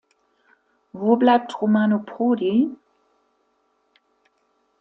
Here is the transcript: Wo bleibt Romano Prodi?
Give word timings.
Wo 0.93 1.15
bleibt 1.15 1.61
Romano 1.61 1.99
Prodi? 1.99 2.71